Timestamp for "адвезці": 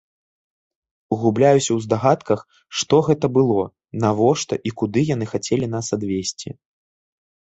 5.99-6.49